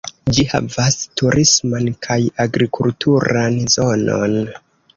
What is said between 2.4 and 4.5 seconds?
agrikulturan zonon.